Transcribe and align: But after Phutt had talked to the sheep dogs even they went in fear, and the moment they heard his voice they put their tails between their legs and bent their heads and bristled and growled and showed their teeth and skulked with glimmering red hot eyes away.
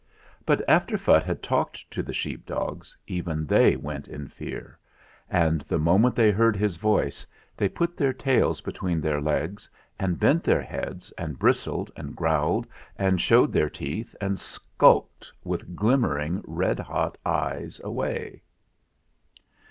But 0.47 0.67
after 0.67 0.97
Phutt 0.97 1.21
had 1.21 1.43
talked 1.43 1.91
to 1.91 2.01
the 2.01 2.11
sheep 2.11 2.43
dogs 2.47 2.97
even 3.05 3.45
they 3.45 3.75
went 3.75 4.07
in 4.07 4.27
fear, 4.29 4.79
and 5.29 5.61
the 5.67 5.77
moment 5.77 6.15
they 6.15 6.31
heard 6.31 6.55
his 6.55 6.75
voice 6.75 7.23
they 7.55 7.69
put 7.69 7.95
their 7.97 8.11
tails 8.11 8.61
between 8.61 8.99
their 8.99 9.21
legs 9.21 9.69
and 9.99 10.17
bent 10.19 10.43
their 10.43 10.63
heads 10.63 11.11
and 11.19 11.37
bristled 11.37 11.91
and 11.95 12.15
growled 12.15 12.65
and 12.97 13.21
showed 13.21 13.53
their 13.53 13.69
teeth 13.69 14.15
and 14.19 14.39
skulked 14.39 15.31
with 15.43 15.75
glimmering 15.75 16.41
red 16.47 16.79
hot 16.79 17.15
eyes 17.23 17.79
away. 17.83 18.41